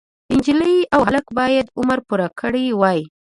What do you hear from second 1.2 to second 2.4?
باید عمر پوره